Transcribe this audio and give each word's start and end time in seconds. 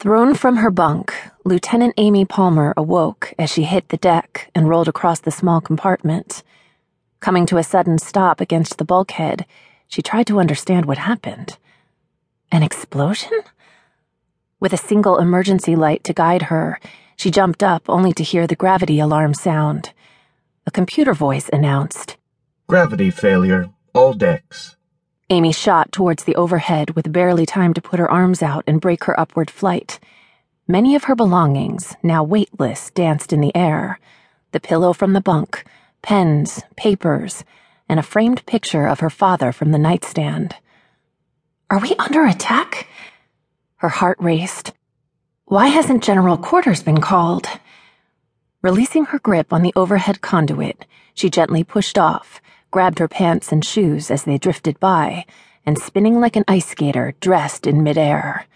Thrown 0.00 0.34
from 0.34 0.56
her 0.56 0.70
bunk, 0.70 1.12
Lieutenant 1.44 1.92
Amy 1.98 2.24
Palmer 2.24 2.72
awoke 2.74 3.34
as 3.38 3.50
she 3.50 3.64
hit 3.64 3.90
the 3.90 3.98
deck 3.98 4.50
and 4.54 4.66
rolled 4.66 4.88
across 4.88 5.20
the 5.20 5.30
small 5.30 5.60
compartment. 5.60 6.42
Coming 7.20 7.44
to 7.44 7.58
a 7.58 7.62
sudden 7.62 7.98
stop 7.98 8.40
against 8.40 8.78
the 8.78 8.86
bulkhead, 8.86 9.44
she 9.88 10.00
tried 10.00 10.26
to 10.28 10.40
understand 10.40 10.86
what 10.86 10.96
happened. 10.96 11.58
An 12.50 12.62
explosion? 12.62 13.42
With 14.58 14.72
a 14.72 14.78
single 14.78 15.18
emergency 15.18 15.76
light 15.76 16.02
to 16.04 16.14
guide 16.14 16.44
her, 16.44 16.80
she 17.14 17.30
jumped 17.30 17.62
up 17.62 17.82
only 17.86 18.14
to 18.14 18.22
hear 18.22 18.46
the 18.46 18.56
gravity 18.56 19.00
alarm 19.00 19.34
sound. 19.34 19.92
A 20.66 20.70
computer 20.70 21.12
voice 21.12 21.50
announced 21.52 22.16
Gravity 22.66 23.10
failure, 23.10 23.68
all 23.94 24.14
decks. 24.14 24.76
Amy 25.32 25.52
shot 25.52 25.92
towards 25.92 26.24
the 26.24 26.34
overhead 26.34 26.90
with 26.96 27.12
barely 27.12 27.46
time 27.46 27.72
to 27.72 27.80
put 27.80 28.00
her 28.00 28.10
arms 28.10 28.42
out 28.42 28.64
and 28.66 28.80
break 28.80 29.04
her 29.04 29.18
upward 29.18 29.48
flight. 29.48 30.00
Many 30.66 30.96
of 30.96 31.04
her 31.04 31.14
belongings, 31.14 31.94
now 32.02 32.24
weightless, 32.24 32.90
danced 32.90 33.32
in 33.32 33.40
the 33.40 33.54
air 33.54 34.00
the 34.50 34.58
pillow 34.58 34.92
from 34.92 35.12
the 35.12 35.20
bunk, 35.20 35.64
pens, 36.02 36.60
papers, 36.76 37.44
and 37.88 38.00
a 38.00 38.02
framed 38.02 38.44
picture 38.46 38.88
of 38.88 38.98
her 38.98 39.08
father 39.08 39.52
from 39.52 39.70
the 39.70 39.78
nightstand. 39.78 40.56
Are 41.70 41.78
we 41.78 41.94
under 42.00 42.24
attack? 42.26 42.88
Her 43.76 43.88
heart 43.88 44.18
raced. 44.20 44.72
Why 45.44 45.68
hasn't 45.68 46.02
General 46.02 46.36
Quarters 46.36 46.82
been 46.82 47.00
called? 47.00 47.46
Releasing 48.60 49.04
her 49.06 49.20
grip 49.20 49.52
on 49.52 49.62
the 49.62 49.72
overhead 49.76 50.20
conduit, 50.20 50.84
she 51.14 51.30
gently 51.30 51.62
pushed 51.62 51.96
off 51.96 52.40
grabbed 52.70 52.98
her 52.98 53.08
pants 53.08 53.52
and 53.52 53.64
shoes 53.64 54.10
as 54.10 54.24
they 54.24 54.38
drifted 54.38 54.78
by, 54.80 55.24
and 55.66 55.78
spinning 55.78 56.20
like 56.20 56.36
an 56.36 56.44
ice 56.48 56.66
skater, 56.66 57.14
dressed 57.20 57.66
in 57.66 57.82
midair. 57.82 58.46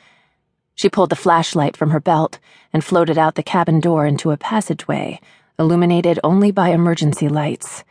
She 0.75 0.89
pulled 0.89 1.11
the 1.11 1.17
flashlight 1.17 1.77
from 1.77 1.91
her 1.91 2.01
belt 2.01 2.39
and 2.73 2.85
floated 2.85 3.19
out 3.19 3.35
the 3.35 3.43
cabin 3.43 3.81
door 3.81 4.07
into 4.07 4.31
a 4.31 4.37
passageway, 4.37 5.21
illuminated 5.59 6.19
only 6.25 6.51
by 6.51 6.71
emergency 6.71 7.29
lights. 7.29 7.85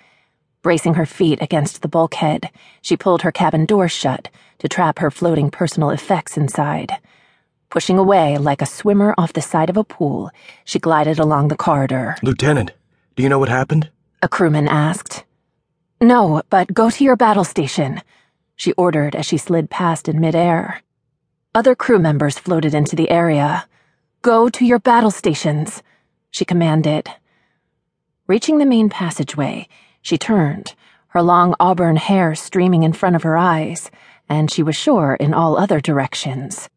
Bracing 0.62 0.94
her 0.96 1.06
feet 1.06 1.42
against 1.42 1.82
the 1.82 1.88
bulkhead, 1.88 2.50
she 2.82 2.98
pulled 2.98 3.22
her 3.22 3.32
cabin 3.32 3.66
door 3.66 3.88
shut 3.88 4.30
to 4.60 4.68
trap 4.68 5.00
her 5.00 5.12
floating 5.12 5.52
personal 5.52 5.90
effects 5.90 6.38
inside. 6.38 6.94
Pushing 7.70 7.98
away 7.98 8.38
like 8.38 8.62
a 8.62 8.66
swimmer 8.66 9.16
off 9.18 9.34
the 9.34 9.42
side 9.42 9.70
of 9.70 9.78
a 9.78 9.84
pool, 9.84 10.30
she 10.64 10.80
glided 10.80 11.20
along 11.20 11.48
the 11.48 11.58
corridor. 11.58 12.16
Lieutenant, 12.22 12.72
do 13.16 13.24
you 13.24 13.30
know 13.30 13.40
what 13.40 13.50
happened? 13.50 13.90
A 14.22 14.30
crewman 14.30 14.68
asked. 14.68 15.24
No, 16.04 16.42
but 16.50 16.74
go 16.74 16.90
to 16.90 17.04
your 17.06 17.16
battle 17.16 17.46
station, 17.46 18.02
she 18.58 18.74
ordered 18.74 19.16
as 19.16 19.26
she 19.26 19.38
slid 19.38 19.70
past 19.70 20.10
in 20.10 20.20
midair. 20.20 20.82
Other 21.56 21.76
crew 21.76 21.98
members 21.98 22.38
floated 22.38 22.74
into 22.74 22.98
the 22.98 23.10
area. 23.10 23.70
Go 24.22 24.50
to 24.50 24.66
your 24.66 24.80
battle 24.80 25.12
stations, 25.12 25.82
she 26.30 26.44
commanded. 26.44 27.08
Reaching 28.28 28.58
the 28.58 28.66
main 28.66 28.90
passageway, 28.90 29.70
she 30.02 30.18
turned, 30.18 30.76
her 31.08 31.22
long 31.22 31.56
auburn 31.58 31.96
hair 31.96 32.36
streaming 32.36 32.84
in 32.84 32.92
front 32.92 33.16
of 33.16 33.24
her 33.24 33.38
eyes, 33.38 33.90
and 34.28 34.52
she 34.52 34.62
was 34.62 34.76
sure 34.76 35.16
in 35.22 35.34
all 35.34 35.58
other 35.58 35.80
directions. 35.80 36.68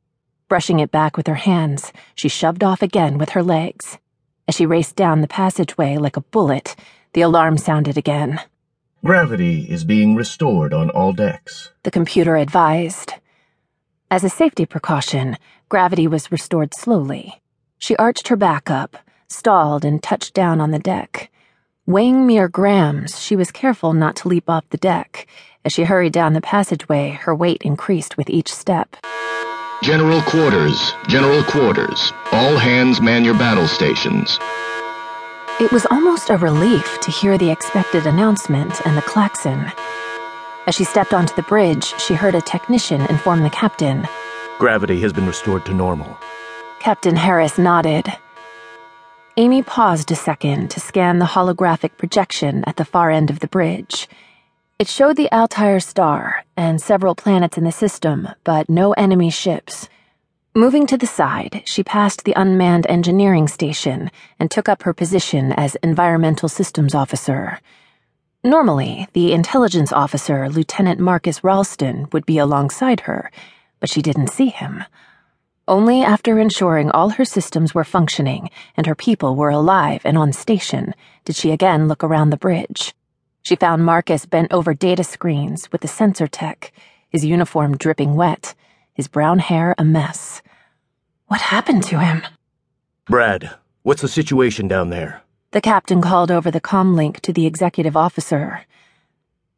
Brushing 0.49 0.79
it 0.79 0.93
back 0.93 1.17
with 1.17 1.27
her 1.27 1.35
hands, 1.35 1.93
she 2.15 2.29
shoved 2.29 2.63
off 2.63 2.81
again 2.81 3.19
with 3.19 3.31
her 3.31 3.43
legs. 3.43 3.99
As 4.47 4.55
she 4.55 4.67
raced 4.67 4.95
down 4.95 5.21
the 5.21 5.27
passageway 5.27 5.97
like 5.97 6.17
a 6.17 6.21
bullet, 6.21 6.77
the 7.13 7.23
alarm 7.23 7.59
sounded 7.59 7.99
again. 7.99 8.41
Gravity 9.07 9.71
is 9.71 9.85
being 9.85 10.17
restored 10.17 10.75
on 10.75 10.91
all 10.91 11.12
decks, 11.12 11.71
the 11.85 11.93
computer 11.93 12.35
advised. 12.35 13.13
As 14.11 14.25
a 14.25 14.29
safety 14.29 14.67
precaution, 14.67 15.39
gravity 15.69 16.09
was 16.09 16.33
restored 16.33 16.75
slowly. 16.75 17.41
She 17.79 17.95
arched 17.98 18.27
her 18.27 18.35
back 18.35 18.69
up, 18.69 18.97
stalled, 19.29 19.85
and 19.85 20.03
touched 20.03 20.35
down 20.35 20.61
on 20.61 20.73
the 20.73 20.81
deck. 20.81 21.31
Weighing 21.87 22.27
mere 22.27 22.48
grams, 22.48 23.21
she 23.21 23.36
was 23.36 23.53
careful 23.53 23.92
not 23.92 24.17
to 24.17 24.29
leap 24.29 24.51
off 24.51 24.69
the 24.70 24.77
deck. 24.77 25.29
As 25.64 25.73
she 25.73 25.85
hurried 25.85 26.13
down 26.13 26.33
the 26.33 26.41
passageway, 26.41 27.11
her 27.11 27.33
weight 27.33 27.63
increased 27.63 28.17
with 28.17 28.29
each 28.29 28.53
step. 28.53 28.97
General 29.85 30.20
Quarters, 30.23 30.95
General 31.07 31.45
Quarters. 31.45 32.13
All 32.33 32.57
hands 32.57 33.01
man 33.01 33.25
your 33.25 33.39
battle 33.39 33.69
stations. 33.69 34.41
It 35.58 35.72
was 35.72 35.86
almost 35.90 36.28
a 36.28 36.36
relief 36.36 37.00
to 37.00 37.11
hear 37.11 37.39
the 37.39 37.50
expected 37.50 38.06
announcement 38.06 38.78
and 38.84 38.94
the 38.94 39.00
klaxon. 39.00 39.72
As 40.67 40.74
she 40.74 40.84
stepped 40.84 41.14
onto 41.14 41.34
the 41.34 41.44
bridge, 41.44 41.94
she 41.98 42.12
heard 42.12 42.34
a 42.34 42.42
technician 42.42 43.00
inform 43.06 43.42
the 43.42 43.48
captain. 43.48 44.06
Gravity 44.58 45.00
has 45.00 45.14
been 45.14 45.27
restored 45.27 45.64
to 45.64 45.72
normal. 45.72 46.14
Captain 46.78 47.17
Harris 47.17 47.56
nodded. 47.56 48.06
Amy 49.39 49.62
paused 49.62 50.12
a 50.12 50.14
second 50.14 50.70
to 50.72 50.78
scan 50.78 51.20
the 51.20 51.24
holographic 51.24 51.96
projection 51.96 52.62
at 52.67 52.77
the 52.77 52.84
far 52.84 53.11
end 53.11 53.30
of 53.30 53.40
the 53.40 53.48
bridge. 53.48 54.11
It 54.78 54.88
showed 54.88 55.17
the 55.17 55.33
Altair 55.33 55.80
star 55.80 56.44
and 56.58 56.83
several 56.83 57.14
planets 57.14 57.56
in 57.56 57.64
the 57.64 57.73
system, 57.73 58.28
but 58.44 58.68
no 58.68 58.92
enemy 58.92 59.30
ships. 59.30 59.88
Moving 60.56 60.86
to 60.86 60.96
the 60.96 61.06
side, 61.06 61.64
she 61.67 61.84
passed 61.84 62.24
the 62.24 62.33
unmanned 62.34 62.86
engineering 62.89 63.46
station 63.46 64.11
and 64.40 64.50
took 64.50 64.70
up 64.70 64.84
her 64.84 64.94
position 64.94 65.52
as 65.52 65.74
Environmental 65.83 66.48
Systems 66.48 66.94
Officer. 66.94 67.61
Normally, 68.42 69.06
the 69.12 69.34
intelligence 69.34 69.92
officer, 69.92 70.48
Lieutenant 70.48 70.98
Marcus 70.98 71.44
Ralston, 71.44 72.08
would 72.11 72.24
be 72.24 72.39
alongside 72.39 73.00
her, 73.00 73.30
but 73.80 73.90
she 73.90 74.00
didn't 74.00 74.28
see 74.28 74.48
him. 74.48 74.84
Only 75.68 76.02
after 76.02 76.39
ensuring 76.39 76.90
all 76.90 77.11
her 77.11 77.27
systems 77.27 77.74
were 77.74 77.84
functioning 77.84 78.48
and 78.78 78.86
her 78.86 78.94
people 78.94 79.36
were 79.36 79.50
alive 79.50 80.00
and 80.06 80.17
on 80.17 80.33
station 80.33 80.94
did 81.27 81.36
she 81.36 81.50
again 81.50 81.86
look 81.86 82.02
around 82.02 82.30
the 82.30 82.38
bridge. 82.38 82.94
She 83.42 83.56
found 83.56 83.84
Marcus 83.84 84.24
bent 84.24 84.50
over 84.55 84.73
data 84.73 85.05
screens 85.05 85.70
with 85.70 85.83
the 85.83 85.96
sensor 86.00 86.27
tech, 86.27 86.73
his 87.11 87.27
uniform 87.27 87.77
dripping 87.77 88.17
wet, 88.17 88.55
his 88.94 89.06
brown 89.06 89.40
hair 89.40 89.74
a 89.77 89.84
mess. 89.84 90.26
What 91.29 91.41
happened 91.41 91.83
to 91.85 91.98
him? 91.98 92.23
Brad, 93.07 93.51
what's 93.83 94.03
the 94.03 94.09
situation 94.09 94.69
down 94.69 94.91
there? 94.91 95.23
The 95.51 95.61
captain 95.61 96.01
called 96.01 96.31
over 96.31 96.53
the 96.53 96.61
comlink 96.61 97.19
to 97.20 97.33
the 97.33 97.47
executive 97.47 97.97
officer. 97.97 98.64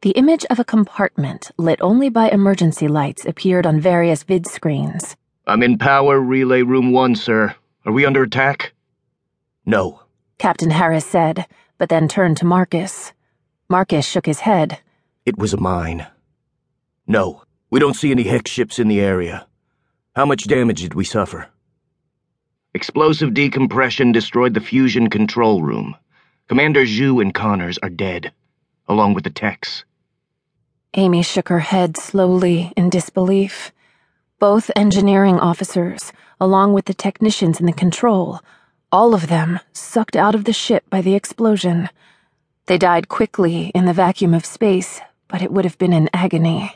The 0.01 0.13
image 0.13 0.47
of 0.49 0.59
a 0.59 0.65
compartment 0.65 1.51
lit 1.59 1.81
only 1.83 2.09
by 2.09 2.31
emergency 2.31 2.89
lights 2.89 3.27
appeared 3.27 3.67
on 3.67 3.81
various 3.81 4.23
vid 4.23 4.47
screens. 4.47 5.15
I'm 5.47 5.63
in 5.63 5.77
power 5.77 6.19
relay 6.21 6.63
room 6.63 6.93
one, 6.93 7.15
sir. 7.15 7.55
Are 7.85 7.93
we 7.93 8.07
under 8.07 8.23
attack? 8.23 8.73
No. 9.67 10.03
Captain 10.39 10.71
Harris 10.71 11.05
said, 11.05 11.47
but 11.77 11.91
then 11.91 12.09
turned 12.09 12.39
to 12.39 12.47
Marcus. 12.47 13.13
Marcus 13.69 14.07
shook 14.07 14.25
his 14.25 14.41
head. 14.41 14.79
It 15.27 15.37
was 15.37 15.53
a 15.53 15.59
mine. 15.61 16.07
No, 17.07 17.43
we 17.69 17.79
don't 17.79 17.97
see 17.97 18.11
any 18.11 18.23
hex 18.23 18.51
ships 18.51 18.79
in 18.79 18.89
the 18.89 19.01
area. 19.01 19.47
How 20.17 20.25
much 20.25 20.45
damage 20.45 20.81
did 20.81 20.95
we 20.95 21.05
suffer? 21.05 21.49
Explosive 22.75 23.33
decompression 23.33 24.13
destroyed 24.13 24.55
the 24.55 24.61
fusion 24.61 25.09
control 25.09 25.63
room. 25.63 25.97
Commander 26.49 26.85
Zhu 26.85 27.21
and 27.21 27.33
Connors 27.35 27.79
are 27.79 27.91
dead, 27.91 28.33
along 28.87 29.15
with 29.15 29.25
the 29.25 29.31
techs. 29.31 29.85
Amy 30.95 31.23
shook 31.23 31.49
her 31.49 31.61
head 31.61 31.97
slowly 31.97 32.73
in 32.77 32.91
disbelief. 32.91 33.73
Both 34.39 34.71
engineering 34.77 35.39
officers, 35.39 36.13
along 36.41 36.73
with 36.73 36.87
the 36.87 36.95
technicians 36.95 37.61
in 37.61 37.67
the 37.67 37.73
control, 37.73 38.41
all 38.91 39.15
of 39.15 39.29
them 39.29 39.61
sucked 39.73 40.17
out 40.17 40.35
of 40.35 40.45
the 40.45 40.53
ship 40.53 40.85
by 40.89 41.01
the 41.03 41.15
explosion. 41.15 41.91
They 42.67 42.79
died 42.79 43.09
quickly 43.09 43.73
in 43.75 43.85
the 43.85 43.93
vacuum 43.93 44.33
of 44.33 44.47
space, 44.47 45.01
but 45.27 45.43
it 45.43 45.53
would 45.53 45.65
have 45.65 45.79
been 45.79 45.93
an 45.93 46.09
agony. 46.13 46.73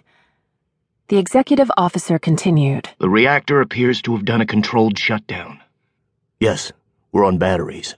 The 1.08 1.19
executive 1.19 1.70
officer 1.76 2.19
continued. 2.19 2.91
The 2.98 3.08
reactor 3.08 3.60
appears 3.60 4.02
to 4.02 4.12
have 4.16 4.25
done 4.25 4.41
a 4.41 4.47
controlled 4.47 4.98
shutdown. 4.98 5.62
Yes, 6.42 6.72
we're 7.12 7.24
on 7.24 7.38
batteries. 7.38 7.94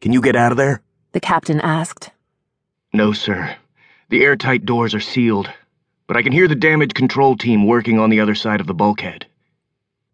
Can 0.00 0.12
you 0.12 0.20
get 0.20 0.34
out 0.34 0.50
of 0.50 0.58
there? 0.58 0.82
The 1.12 1.20
captain 1.20 1.60
asked. 1.60 2.10
No, 2.92 3.12
sir. 3.12 3.54
The 4.08 4.24
airtight 4.24 4.66
doors 4.66 4.96
are 4.96 5.10
sealed, 5.14 5.48
but 6.08 6.16
I 6.16 6.22
can 6.22 6.32
hear 6.32 6.48
the 6.48 6.56
damage 6.56 6.92
control 6.92 7.36
team 7.36 7.68
working 7.68 8.00
on 8.00 8.10
the 8.10 8.18
other 8.18 8.34
side 8.34 8.60
of 8.60 8.66
the 8.66 8.74
bulkhead. 8.74 9.26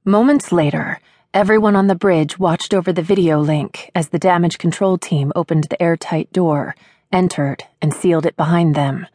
Moments 0.05 0.53
later, 0.53 1.01
everyone 1.33 1.75
on 1.75 1.87
the 1.87 1.95
bridge 1.95 2.39
watched 2.39 2.75
over 2.75 2.93
the 2.93 3.01
video 3.01 3.41
link 3.41 3.91
as 3.95 4.11
the 4.11 4.19
damage 4.19 4.59
control 4.59 4.99
team 4.99 5.33
opened 5.35 5.65
the 5.71 5.83
airtight 5.83 6.31
door, 6.35 6.77
entered, 7.11 7.65
and 7.81 7.95
sealed 7.95 8.27
it 8.27 8.37
behind 8.37 8.75
them. 8.75 9.07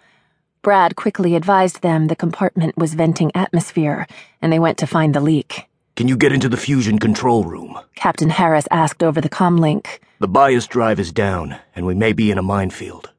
Brad 0.63 0.95
quickly 0.95 1.35
advised 1.35 1.83
them 1.83 2.07
the 2.07 2.15
compartment 2.15 2.79
was 2.79 2.95
venting 2.95 3.31
atmosphere, 3.35 4.07
and 4.41 4.51
they 4.51 4.57
went 4.57 4.79
to 4.79 4.87
find 4.87 5.13
the 5.13 5.21
leak. 5.21 5.68
Can 5.99 6.07
you 6.07 6.15
get 6.15 6.31
into 6.31 6.47
the 6.47 6.55
fusion 6.55 6.97
control 6.97 7.43
room? 7.43 7.77
Captain 7.95 8.29
Harris 8.29 8.69
asked 8.71 9.03
over 9.03 9.19
the 9.19 9.27
comlink. 9.27 9.99
The 10.19 10.29
bias 10.29 10.65
drive 10.65 10.97
is 10.97 11.11
down, 11.11 11.57
and 11.75 11.85
we 11.85 11.93
may 11.93 12.13
be 12.13 12.31
in 12.31 12.37
a 12.37 12.41
minefield. 12.41 13.11